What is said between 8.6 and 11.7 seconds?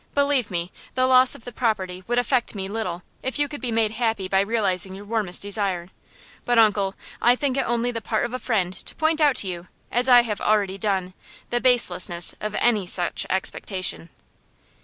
to point out to you, as I have already done, the